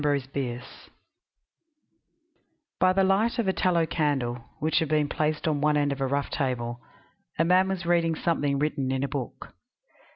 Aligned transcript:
Putnam's 0.01 0.21
Sons 0.33 0.59
I 0.87 0.93
By 2.79 2.91
THE 2.93 3.03
light 3.03 3.37
of 3.37 3.47
a 3.47 3.53
tallow 3.53 3.85
candle, 3.85 4.43
which 4.57 4.79
had 4.79 4.89
been 4.89 5.07
placed 5.07 5.47
on 5.47 5.61
one 5.61 5.77
end 5.77 5.91
of 5.91 6.01
a 6.01 6.07
rough 6.07 6.31
table, 6.31 6.81
a 7.37 7.45
man 7.45 7.67
was 7.67 7.85
reading 7.85 8.15
something 8.15 8.57
written 8.57 8.91
in 8.91 9.03
a 9.03 9.07
book. 9.07 9.53